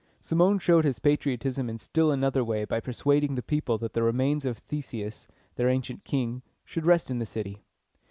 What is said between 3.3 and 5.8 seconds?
the people that the remains of Theseus, their